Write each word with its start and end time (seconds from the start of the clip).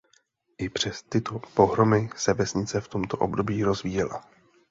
I 0.57 0.69
přes 0.69 1.03
tyto 1.03 1.39
pohromy 1.39 2.09
se 2.15 2.33
vesnice 2.33 2.81
v 2.81 2.87
tomto 2.87 3.17
období 3.17 3.63
rozvíjela. 3.63 4.23